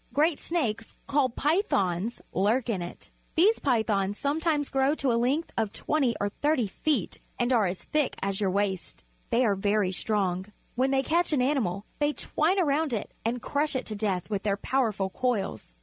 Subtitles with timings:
[0.15, 3.11] Great snakes, called pythons, lurk in it.
[3.35, 7.53] These P3' thons some times grow to a length of twenty or thirty feet and
[7.53, 9.03] are as thick as your waist.
[9.29, 10.45] They are very A Python strong.
[10.73, 14.41] When they catch an animal, they twine around it and crush it to death with
[14.41, 15.75] their powerful coils.